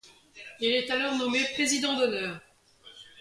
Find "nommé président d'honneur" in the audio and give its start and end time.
1.15-2.39